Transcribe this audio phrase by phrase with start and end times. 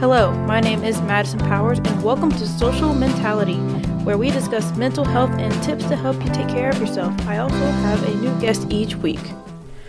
[0.00, 3.56] Hello, my name is Madison Powers, and welcome to Social Mentality,
[4.04, 7.12] where we discuss mental health and tips to help you take care of yourself.
[7.26, 9.18] I also have a new guest each week.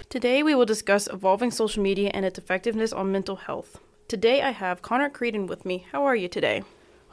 [0.09, 3.79] Today, we will discuss evolving social media and its effectiveness on mental health.
[4.07, 5.85] Today, I have Connor Creedon with me.
[5.91, 6.63] How are you today?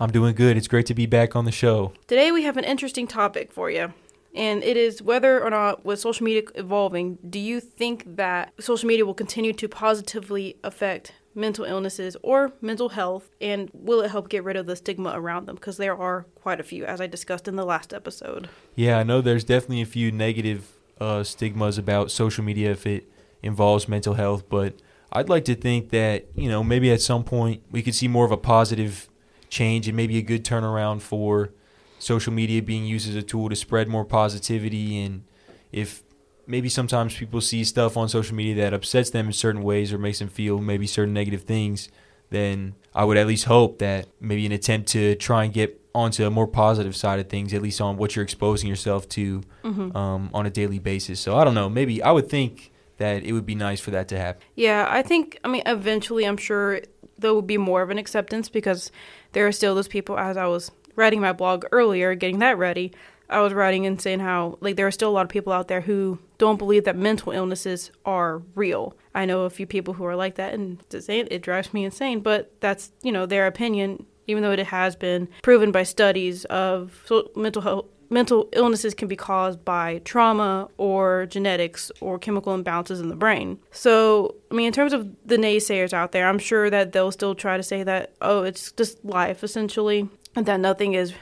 [0.01, 0.57] I'm doing good.
[0.57, 1.93] It's great to be back on the show.
[2.07, 3.93] Today, we have an interesting topic for you
[4.35, 8.87] and it is whether or not with social media evolving do you think that social
[8.87, 14.29] media will continue to positively affect mental illnesses or mental health and will it help
[14.29, 15.55] get rid of the stigma around them?
[15.55, 18.49] Because there are quite a few as i discussed in the last episode.
[18.75, 23.09] Yeah i know there's definitely a few negative uh, stigmas about social media if it
[23.43, 24.81] involves mental health but
[25.13, 28.25] i'd like to think that you know maybe at some point we could see more
[28.25, 29.09] of a positive
[29.51, 31.51] change and maybe a good turnaround for
[31.99, 35.01] social media being used as a tool to spread more positivity.
[35.01, 35.25] And
[35.73, 36.03] if
[36.47, 39.99] maybe sometimes people see stuff on social media that upsets them in certain ways or
[39.99, 41.89] makes them feel maybe certain negative things
[42.31, 46.27] then I would at least hope that maybe an attempt to try and get onto
[46.27, 49.97] a more positive side of things, at least on what you're exposing yourself to mm-hmm.
[49.97, 51.21] um, on a daily basis.
[51.21, 51.69] So I don't know.
[51.69, 54.43] Maybe I would think that it would be nice for that to happen.
[54.55, 55.39] Yeah, I think.
[55.45, 56.81] I mean, eventually, I'm sure
[57.19, 58.91] there will be more of an acceptance because
[59.33, 62.93] there are still those people, as I was writing my blog earlier, getting that ready,
[63.29, 65.69] I was writing and saying how like there are still a lot of people out
[65.69, 68.97] there who don't believe that mental illnesses are real.
[69.15, 72.21] I know a few people who are like that, and it, drives me insane.
[72.21, 77.11] But that's you know their opinion, even though it has been proven by studies of
[77.35, 77.87] mental health.
[78.09, 83.59] Mental illnesses can be caused by trauma or genetics or chemical imbalances in the brain.
[83.73, 87.35] So, I mean, in terms of the naysayers out there, I'm sure that they'll still
[87.35, 91.15] try to say that, oh, it's just life essentially and that nothing is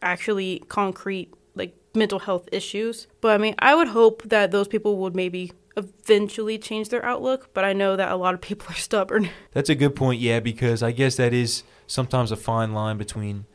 [0.00, 1.30] actually concrete
[1.94, 3.06] mental health issues.
[3.20, 7.50] But I mean, I would hope that those people would maybe eventually change their outlook,
[7.54, 9.30] but I know that a lot of people are stubborn.
[9.52, 13.46] That's a good point, yeah, because I guess that is sometimes a fine line between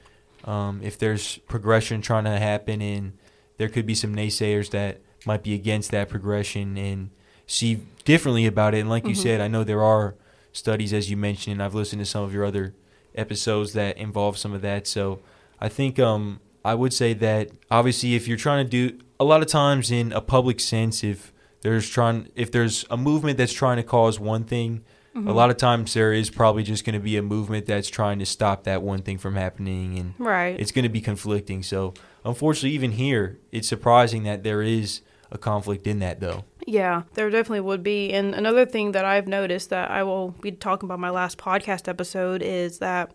[0.43, 3.13] um, if there's progression trying to happen and
[3.57, 7.09] there could be some naysayers that might be against that progression and
[7.47, 8.79] see differently about it.
[8.79, 9.09] And like mm-hmm.
[9.09, 10.15] you said, I know there are
[10.51, 12.75] studies, as you mentioned, and I've listened to some of your other
[13.15, 14.87] episodes that involve some of that.
[14.87, 15.19] So
[15.59, 19.41] I think um, I would say that obviously if you're trying to do a lot
[19.41, 21.31] of times in a public sense, if
[21.61, 24.83] there's trying if there's a movement that's trying to cause one thing,
[25.15, 25.27] mm-hmm.
[25.27, 28.17] a lot of times there is probably just going to be a movement that's trying
[28.17, 30.59] to stop that one thing from happening, and right.
[30.59, 31.61] it's going to be conflicting.
[31.61, 31.93] So
[32.25, 35.01] unfortunately, even here, it's surprising that there is
[35.31, 36.45] a conflict in that though.
[36.65, 38.11] Yeah, there definitely would be.
[38.11, 41.87] And another thing that I've noticed that I will be talking about my last podcast
[41.87, 43.11] episode is that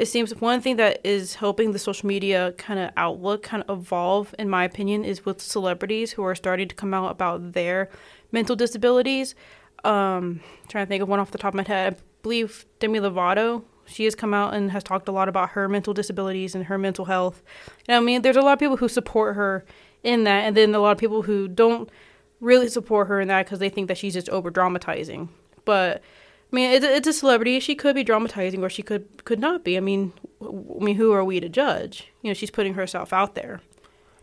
[0.00, 3.80] it seems one thing that is helping the social media kind of outlook kind of
[3.80, 7.90] evolve, in my opinion, is with celebrities who are starting to come out about their
[8.32, 9.34] mental disabilities.
[9.84, 11.92] Um, trying to think of one off the top of my head.
[11.92, 13.62] I believe Demi Lovato.
[13.84, 16.78] She has come out and has talked a lot about her mental disabilities and her
[16.78, 17.42] mental health.
[17.86, 19.66] And I mean, there's a lot of people who support her
[20.02, 21.90] in that, and then a lot of people who don't
[22.40, 25.28] really support her in that because they think that she's just over dramatizing.
[25.66, 26.02] But
[26.52, 27.60] I mean, it's, it's a celebrity.
[27.60, 29.76] She could be dramatizing, or she could could not be.
[29.76, 30.12] I mean,
[30.42, 32.08] I mean, who are we to judge?
[32.22, 33.60] You know, she's putting herself out there.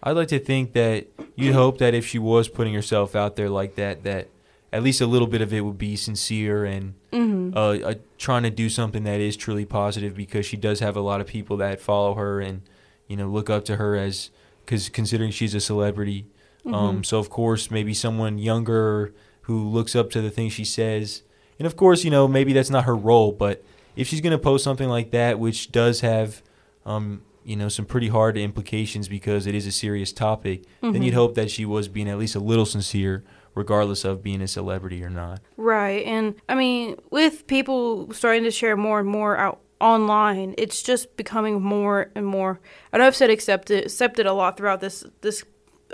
[0.03, 3.49] I'd like to think that you'd hope that if she was putting herself out there
[3.49, 4.27] like that, that
[4.71, 7.57] at least a little bit of it would be sincere and mm-hmm.
[7.57, 11.01] uh, uh, trying to do something that is truly positive because she does have a
[11.01, 12.61] lot of people that follow her and
[13.07, 14.29] you know look up to her as
[14.63, 16.27] because considering she's a celebrity
[16.67, 16.85] um, mm-hmm.
[16.87, 21.23] Um, so of course, maybe someone younger who looks up to the things she says,
[21.59, 23.63] and of course, you know, maybe that's not her role, but
[23.95, 26.43] if she's going to post something like that, which does have,
[26.85, 30.91] um, you know, some pretty hard implications because it is a serious topic, mm-hmm.
[30.91, 33.23] then you'd hope that she was being at least a little sincere
[33.57, 35.41] regardless of being a celebrity or not.
[35.57, 36.05] Right.
[36.05, 41.17] And I mean, with people starting to share more and more out online, it's just
[41.17, 42.59] becoming more and more.
[42.93, 45.43] I know I've said accepted accepted a lot throughout this this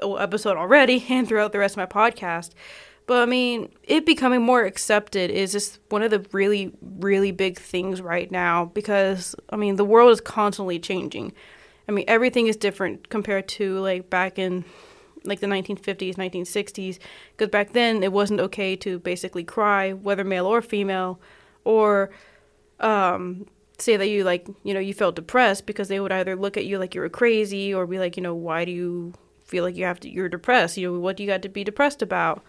[0.01, 2.51] episode already and throughout the rest of my podcast.
[3.05, 7.59] But I mean, it becoming more accepted is just one of the really, really big
[7.59, 11.33] things right now because, I mean, the world is constantly changing.
[11.87, 14.63] I mean, everything is different compared to like back in
[15.25, 16.99] like the 1950s, 1960s,
[17.31, 21.19] because back then it wasn't okay to basically cry, whether male or female,
[21.65, 22.09] or
[22.79, 23.45] um,
[23.79, 26.65] say that you like, you know, you felt depressed because they would either look at
[26.65, 29.13] you like you were crazy or be like, you know, why do you
[29.43, 31.63] feel like you have to you're depressed you know what do you got to be
[31.63, 32.43] depressed about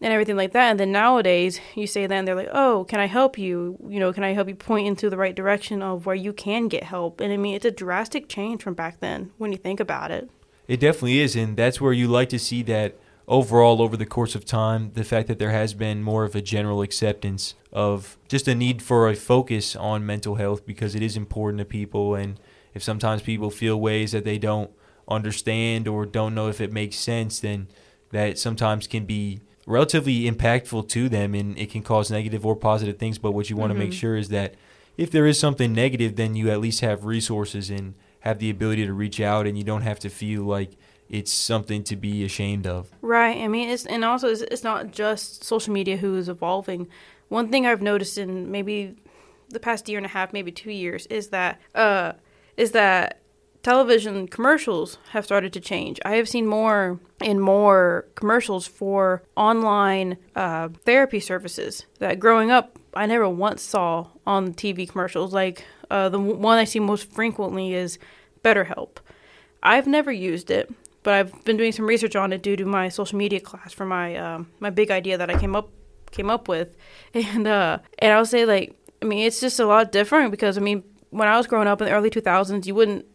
[0.00, 0.70] and everything like that.
[0.70, 3.78] And then nowadays you say that and they're like oh can i help you?
[3.88, 6.68] You know can i help you point into the right direction of where you can
[6.68, 7.20] get help?
[7.20, 10.30] And i mean it's a drastic change from back then when you think about it.
[10.68, 12.96] It definitely is and that's where you like to see that
[13.28, 16.42] overall over the course of time, the fact that there has been more of a
[16.42, 21.16] general acceptance of just a need for a focus on mental health because it is
[21.16, 22.14] important to people.
[22.14, 22.38] And
[22.74, 24.70] if sometimes people feel ways that they don't
[25.08, 27.68] understand or don't know if it makes sense, then
[28.10, 32.98] that sometimes can be relatively impactful to them and it can cause negative or positive
[32.98, 33.18] things.
[33.18, 33.94] But what you want to make Mhm.
[34.00, 34.54] sure is that
[34.96, 38.86] if there is something negative, then you at least have resources and have the ability
[38.86, 40.70] to reach out and you don't have to feel like
[41.08, 42.88] it's something to be ashamed of.
[43.02, 43.36] Right.
[43.38, 46.88] I mean, it's and also it's, it's not just social media who is evolving.
[47.28, 48.94] One thing I've noticed in maybe
[49.48, 52.12] the past year and a half, maybe two years, is that uh,
[52.56, 53.20] is that
[53.66, 55.98] television commercials have started to change.
[56.04, 62.78] I have seen more and more commercials for online uh, therapy services that growing up
[62.94, 65.34] I never once saw on TV commercials.
[65.34, 67.98] Like uh, the one I see most frequently is
[68.44, 68.98] BetterHelp.
[69.64, 70.72] I've never used it,
[71.02, 73.84] but I've been doing some research on it due to my social media class for
[73.84, 75.70] my um, my big idea that I came up
[76.12, 76.68] came up with,
[77.14, 80.60] and uh, and I'll say like I mean it's just a lot different because I
[80.60, 83.06] mean when I was growing up in the early 2000s you wouldn't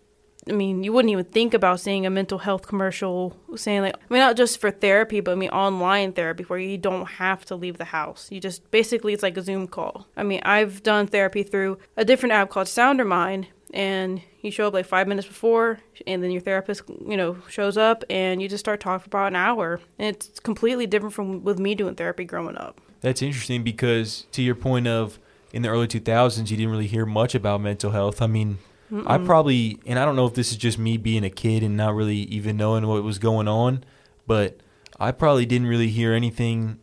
[0.50, 4.14] I mean you wouldn't even think about seeing a mental health commercial saying like I
[4.14, 7.56] mean not just for therapy but I mean online therapy where you don't have to
[7.56, 8.28] leave the house.
[8.32, 10.08] You just basically it's like a Zoom call.
[10.18, 14.74] I mean I've done therapy through a different app called SonderMind and you show up
[14.74, 18.64] like five minutes before and then your therapist you know shows up and you just
[18.64, 19.80] start talking for about an hour.
[20.00, 22.82] And it's completely different from with me doing therapy growing up.
[23.02, 25.20] That's interesting because to your point of
[25.54, 28.22] in the early 2000s, you didn't really hear much about mental health.
[28.22, 28.60] I mean,
[29.06, 31.78] I probably, and I don't know if this is just me being a kid and
[31.78, 33.84] not really even knowing what was going on,
[34.28, 34.58] but
[35.00, 36.80] I probably didn't really hear anything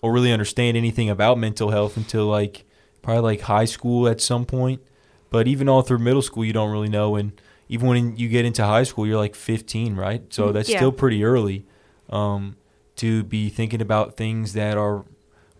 [0.00, 2.64] or really understand anything about mental health until like
[3.02, 4.80] probably like high school at some point.
[5.30, 7.16] But even all through middle school, you don't really know.
[7.16, 10.22] And even when you get into high school, you're like 15, right?
[10.32, 10.78] So that's Yeah.
[10.78, 11.64] still pretty early
[12.10, 12.56] um,
[12.96, 15.04] to be thinking about things that are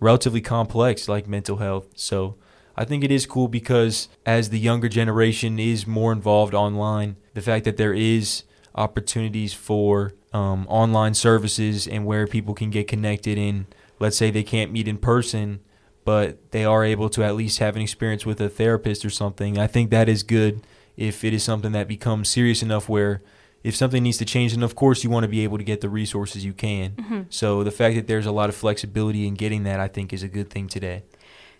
[0.00, 1.88] relatively complex like mental health.
[1.94, 2.36] So
[2.80, 7.42] I think it is cool because as the younger generation is more involved online, the
[7.42, 8.44] fact that there is
[8.74, 13.66] opportunities for um, online services and where people can get connected in,
[13.98, 15.60] let's say they can't meet in person,
[16.06, 19.58] but they are able to at least have an experience with a therapist or something.
[19.58, 20.62] I think that is good
[20.96, 23.20] if it is something that becomes serious enough where
[23.62, 25.82] if something needs to change, then of course you want to be able to get
[25.82, 26.94] the resources you can.
[27.28, 30.22] So the fact that there's a lot of flexibility in getting that, I think, is
[30.22, 31.02] a good thing today.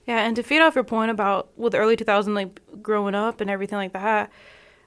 [0.07, 3.51] Yeah, and to feed off your point about with early 2000 like growing up and
[3.51, 4.31] everything like that.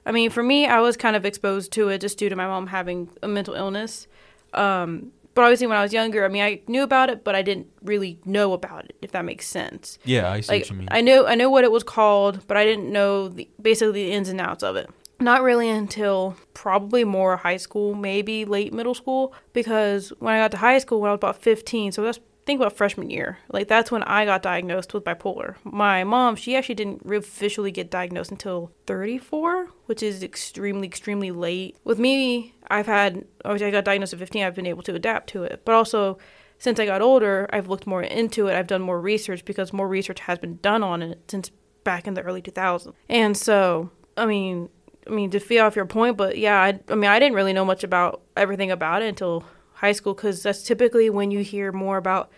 [0.06, 2.46] I mean, for me, I was kind of exposed to it just due to my
[2.46, 4.06] mom having a mental illness.
[4.52, 7.42] Um, but obviously, when I was younger, I mean, I knew about it, but I
[7.42, 8.96] didn't really know about it.
[9.02, 9.98] If that makes sense.
[10.04, 10.88] Yeah, I see Like what you mean.
[10.90, 14.12] I knew I knew what it was called, but I didn't know the, basically the
[14.12, 14.88] ins and outs of it.
[15.20, 20.50] Not really until probably more high school, maybe late middle school, because when I got
[20.52, 23.38] to high school when I was about 15, so that's think about freshman year.
[23.50, 25.56] Like that's when I got diagnosed with bipolar.
[25.64, 31.76] My mom, she actually didn't officially get diagnosed until 34, which is extremely extremely late.
[31.84, 35.28] With me, I've had obviously I got diagnosed at 15, I've been able to adapt
[35.30, 35.62] to it.
[35.64, 36.18] But also
[36.58, 38.56] since I got older, I've looked more into it.
[38.56, 41.50] I've done more research because more research has been done on it since
[41.82, 42.92] back in the early 2000s.
[43.08, 44.68] And so, I mean,
[45.06, 47.52] I mean to feed off your point, but yeah, I, I mean, I didn't really
[47.52, 49.44] know much about everything about it until
[49.74, 52.30] high school because that's typically when you hear more about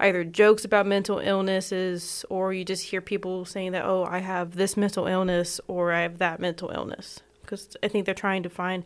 [0.00, 4.56] either jokes about mental illnesses or you just hear people saying that, oh, I have
[4.56, 7.20] this mental illness or I have that mental illness.
[7.42, 8.84] Because I think they're trying to find,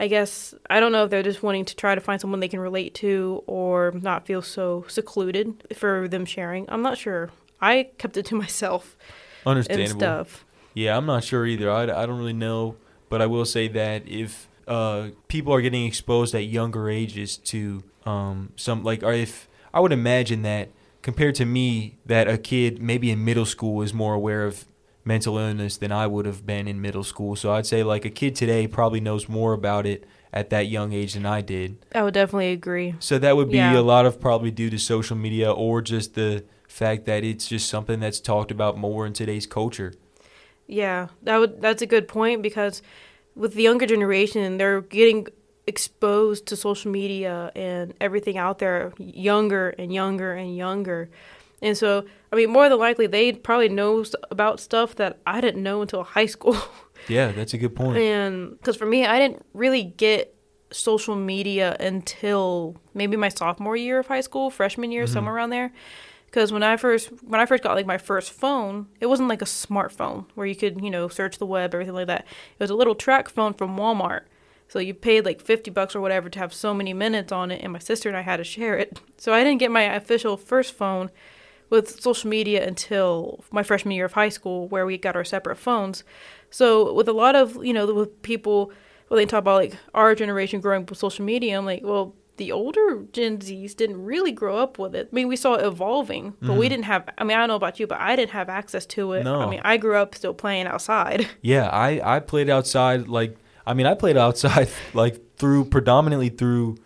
[0.00, 2.48] I guess, I don't know if they're just wanting to try to find someone they
[2.48, 6.66] can relate to or not feel so secluded for them sharing.
[6.68, 7.30] I'm not sure.
[7.60, 8.96] I kept it to myself
[9.44, 10.00] and Understandable.
[10.00, 10.44] stuff.
[10.74, 11.70] Yeah, I'm not sure either.
[11.70, 12.76] I, I don't really know,
[13.10, 17.82] but I will say that if uh, people are getting exposed at younger ages to
[18.04, 20.70] um, some like, or if I would imagine that
[21.02, 24.64] compared to me, that a kid maybe in middle school is more aware of
[25.04, 27.34] mental illness than I would have been in middle school.
[27.34, 30.92] So I'd say like a kid today probably knows more about it at that young
[30.92, 31.84] age than I did.
[31.94, 32.94] I would definitely agree.
[33.00, 33.78] So that would be Yeah.
[33.78, 37.68] a lot of probably due to social media or just the fact that it's just
[37.68, 39.92] something that's talked about more in today's culture.
[40.66, 42.80] Yeah, that would that's a good point because
[43.34, 45.26] with the younger generation, they're getting
[45.66, 51.08] exposed to social media and everything out there younger and younger and younger.
[51.60, 55.62] And so, I mean, more than likely, they probably know about stuff that I didn't
[55.62, 56.56] know until high school.
[57.08, 57.98] Yeah, that's a good point.
[57.98, 60.34] and because for me, I didn't really get
[60.72, 65.12] social media until maybe my sophomore year of high school, freshman year, mm-hmm.
[65.12, 65.72] somewhere around there.
[66.32, 69.42] Because when I first when I first got like my first phone, it wasn't like
[69.42, 72.22] a smartphone where you could you know search the web everything like that.
[72.22, 74.22] It was a little TracFone from Walmart.
[74.66, 77.60] So you paid like 50 bucks or whatever to have so many minutes on it,
[77.62, 78.98] and my sister and I had to share it.
[79.18, 81.10] So I didn't get my official first phone
[81.68, 85.56] with social media until my freshman year of high school, where we got our separate
[85.56, 86.02] phones.
[86.48, 88.72] So with a lot of you know with people
[89.08, 92.14] when they talk about like our generation growing up with social media, I'm like, well,
[92.36, 95.08] the older Gen Zs didn't really grow up with it.
[95.12, 96.58] I mean, we saw it evolving, but mm-hmm.
[96.58, 97.08] we didn't have.
[97.18, 99.24] I mean, I don't know about you, but I didn't have access to it.
[99.24, 99.40] No.
[99.40, 101.28] I mean, I grew up still playing outside.
[101.42, 103.36] Yeah, I I played outside like
[103.66, 106.78] I mean, I played outside like through predominantly through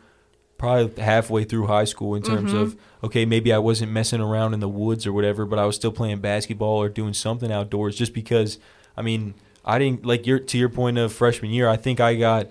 [0.56, 2.62] probably halfway through high school in terms mm-hmm.
[2.62, 5.76] of okay, maybe I wasn't messing around in the woods or whatever, but I was
[5.76, 8.58] still playing basketball or doing something outdoors just because
[8.96, 9.34] I mean,
[9.64, 12.48] I didn't like your to your point of freshman year, I think I got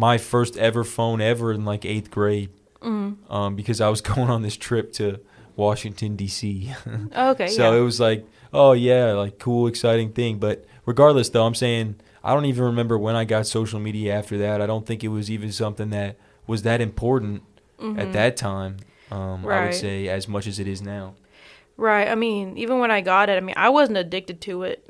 [0.00, 2.48] my first ever phone ever in like 8th grade.
[2.80, 3.30] Mm-hmm.
[3.30, 5.20] Um, because I was going on this trip to
[5.56, 6.72] Washington D.C.
[7.14, 7.46] okay.
[7.48, 7.78] so yeah.
[7.78, 10.38] it was like, oh yeah, like cool, exciting thing.
[10.38, 14.38] But regardless, though, I'm saying I don't even remember when I got social media after
[14.38, 14.62] that.
[14.62, 16.16] I don't think it was even something that
[16.46, 17.42] was that important
[17.78, 18.00] mm-hmm.
[18.00, 18.78] at that time.
[19.10, 19.60] Um, right.
[19.60, 21.14] I would say as much as it is now.
[21.76, 22.08] Right.
[22.08, 24.89] I mean, even when I got it, I mean, I wasn't addicted to it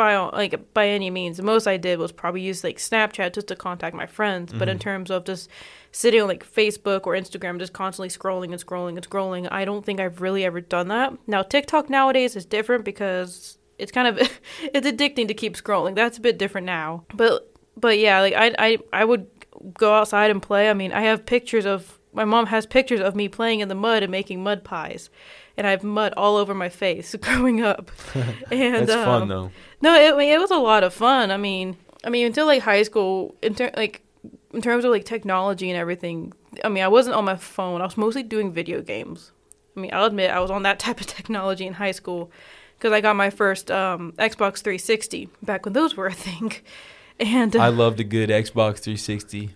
[0.00, 1.36] by like by any means.
[1.36, 4.48] The most I did was probably use like Snapchat just to contact my friends.
[4.48, 4.58] Mm-hmm.
[4.58, 4.82] But in mm-hmm.
[4.82, 5.50] terms of just
[5.92, 9.84] sitting on like Facebook or Instagram, just constantly scrolling and scrolling and scrolling, I don't
[9.84, 11.12] think I've really ever done that.
[11.26, 14.16] Now TikTok nowadays is different because it's kind of
[14.62, 15.94] it's addicting to keep scrolling.
[15.94, 17.04] That's a bit different now.
[17.14, 19.26] But but yeah, like I I I would
[19.74, 20.70] go outside and play.
[20.70, 23.74] I mean, I have pictures of my mom has pictures of me playing in the
[23.74, 25.10] mud and making mud pies.
[25.56, 27.90] And I have mud all over my face growing up.
[28.50, 29.50] And That's um, fun though.
[29.80, 31.30] No, it it was a lot of fun.
[31.30, 34.02] I mean, I mean until like high school in ter- like
[34.52, 36.32] in terms of like technology and everything,
[36.64, 37.80] I mean, I wasn't on my phone.
[37.80, 39.32] I was mostly doing video games.
[39.76, 42.30] I mean, I'll admit I was on that type of technology in high school
[42.76, 46.52] because I got my first um, Xbox 360 back when those were a thing.
[47.18, 49.50] And uh, I loved a good Xbox 360.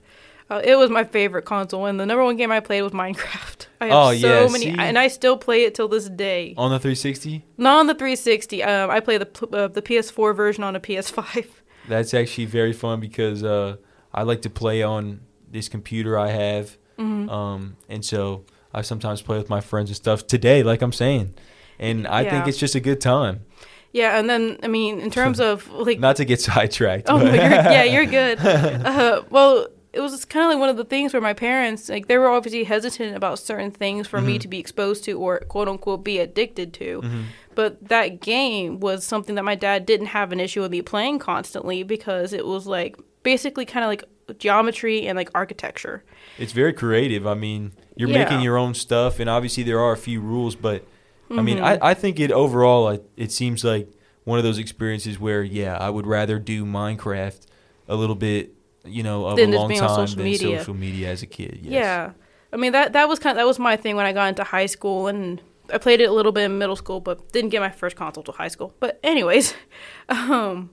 [0.51, 3.67] Uh, it was my favorite console, and the number one game I played was Minecraft.
[3.81, 4.77] I have oh, so yeah, many, see?
[4.79, 6.55] and I still play it till this day.
[6.59, 7.45] On the 360?
[7.57, 8.63] Not on the 360.
[8.63, 11.47] Um, I play the uh, the PS4 version on a PS5.
[11.89, 13.77] That's actually very fun because uh,
[14.13, 15.21] I like to play on
[15.51, 17.29] this computer I have, mm-hmm.
[17.31, 20.27] um, and so I sometimes play with my friends and stuff.
[20.27, 21.35] Today, like I'm saying,
[21.79, 22.31] and I yeah.
[22.31, 23.47] think it's just a good time.
[23.93, 27.07] Yeah, and then I mean, in terms of like, not to get sidetracked.
[27.09, 28.39] Oh, you're, yeah, you're good.
[28.41, 32.09] Uh, well, it was kind of like one of the things where my parents, like,
[32.09, 34.27] they were obviously hesitant about certain things for mm-hmm.
[34.27, 37.01] me to be exposed to or quote unquote be addicted to.
[37.01, 37.23] Mm-hmm.
[37.55, 41.21] But that game was something that my dad didn't have an issue with me playing
[41.21, 44.05] constantly because it was like basically kind of like
[44.39, 46.03] geometry and like architecture.
[46.39, 47.27] It's very creative.
[47.27, 48.25] I mean, you're yeah.
[48.25, 50.85] making your own stuff, and obviously there are a few rules, but
[51.25, 51.39] Mm-hmm.
[51.39, 51.85] I mean, I, mm-hmm.
[51.85, 53.89] I think it overall, it, it seems like
[54.25, 57.47] one of those experiences where, yeah, I would rather do Minecraft
[57.89, 58.53] a little bit,
[58.85, 60.59] you know, of than a long time social than media.
[60.59, 61.61] social media as a kid.
[61.63, 61.73] Yes.
[61.73, 62.13] Yeah,
[62.53, 64.45] I mean that that was kind of, that was my thing when I got into
[64.45, 65.41] high school, and
[65.73, 68.23] I played it a little bit in middle school, but didn't get my first console
[68.23, 68.75] till high school.
[68.81, 69.55] But anyways,
[70.09, 70.71] um,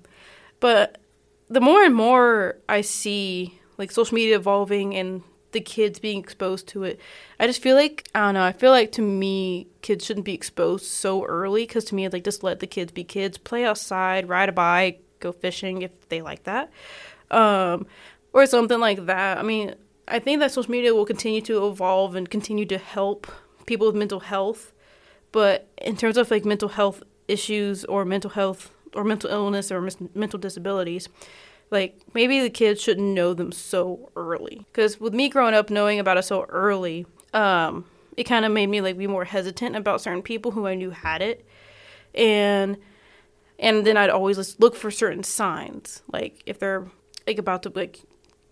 [0.60, 1.00] but
[1.50, 6.68] the more and more I see like social media evolving and the kids being exposed
[6.68, 7.00] to it.
[7.40, 8.44] I just feel like I don't know.
[8.44, 12.14] I feel like to me, kids shouldn't be exposed so early because to me, it's
[12.14, 16.10] like just let the kids be kids, play outside, ride a bike, go fishing if
[16.10, 16.72] they like that,
[17.32, 17.88] um,
[18.34, 19.38] or something like that.
[19.38, 19.76] I mean,
[20.08, 23.28] I think that social media will continue to evolve and continue to help
[23.66, 24.74] people with mental health,
[25.32, 29.82] but in terms of like mental health issues or mental health or mental illness or
[29.82, 31.08] mis- mental disabilities
[31.72, 34.66] like maybe the kids shouldn't know them so early.
[34.72, 37.86] Because with me growing up knowing about it so early um,
[38.18, 40.92] it kind of made me like be more hesitant about certain people who i knew
[40.92, 41.46] had it.
[42.14, 42.78] And
[43.58, 46.88] and then i'd always look for certain signs like if they're
[47.28, 48.00] like about to like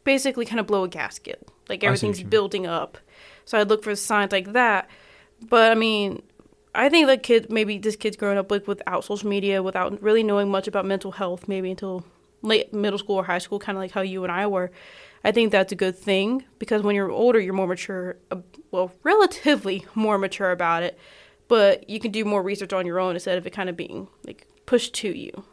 [0.04, 1.48] basically kind of blow a gasket.
[1.68, 2.98] Like everything's building up.
[3.46, 4.90] So i'd look for signs like that.
[5.42, 6.22] But i mean
[6.76, 10.24] I think the kid, maybe this kid's growing up like without social media, without really
[10.24, 12.06] knowing much about mental health, maybe until
[12.42, 14.72] late middle school or high school, kind of like how you and I were,
[15.24, 18.38] I think that's a good thing because when you're older, you're more mature, uh,
[18.72, 20.98] well, relatively more mature about it,
[21.48, 24.08] but you can do more research on your own instead of it kind of being
[24.26, 25.44] like pushed to you.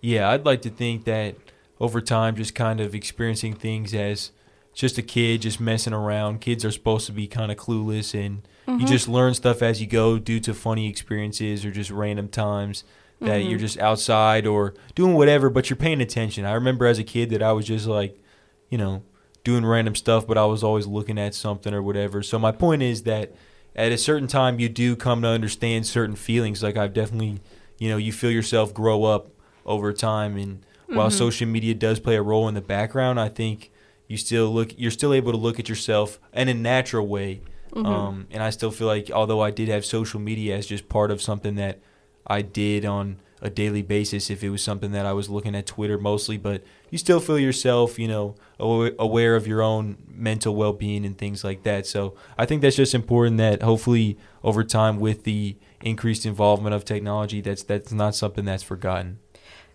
[0.00, 1.34] Yeah, I'd like to think that
[1.80, 4.30] over time, just kind of experiencing things as
[4.72, 6.40] just a kid, just messing around.
[6.40, 8.80] Kids are supposed to be kind of clueless and mm-hmm.
[8.80, 12.84] you just learn stuff as you go due to funny experiences or just random times
[13.20, 13.50] that mm-hmm.
[13.50, 16.44] you're just outside or doing whatever, but you're paying attention.
[16.44, 18.20] I remember as a kid that I was just like,
[18.68, 19.02] you know,
[19.44, 22.22] doing random stuff, but I was always looking at something or whatever.
[22.22, 23.32] So my point is that
[23.74, 26.62] at a certain time, you do come to understand certain feelings.
[26.62, 27.40] Like I've definitely,
[27.78, 29.30] you know, you feel yourself grow up
[29.64, 30.36] over time.
[30.36, 31.16] And while mm-hmm.
[31.16, 33.70] social media does play a role in the background, I think,
[34.08, 37.42] you still look you're still able to look at yourself in a natural way.
[37.72, 37.86] Mm-hmm.
[37.86, 41.10] Um, and I still feel like although I did have social media as just part
[41.10, 41.80] of something that
[42.26, 45.66] I did on a daily basis if it was something that I was looking at
[45.66, 51.04] Twitter mostly, but you still feel yourself, you know, aware of your own mental well-being
[51.04, 51.86] and things like that.
[51.86, 56.84] So I think that's just important that hopefully over time with the increased involvement of
[56.84, 59.18] technology, that's that's not something that's forgotten.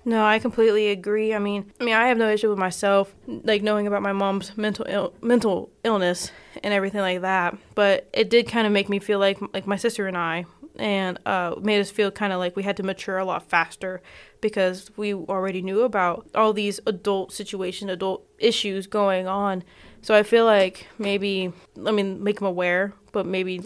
[0.03, 1.34] No, I completely agree.
[1.34, 4.58] I mean, I mean, I have no issue with myself, like knowing about my mom's
[4.58, 6.31] mental Ill- mental illness
[6.63, 7.55] and everything like that.
[7.75, 10.46] But it did kind of make me feel like like my sister and I,
[10.77, 14.01] and uh, made us feel kind of like we had to mature a lot faster
[14.41, 19.63] because we already knew about all these adult situation, adult issues going on.
[20.01, 21.53] So I feel like maybe,
[21.86, 23.62] I mean, make them aware, but maybe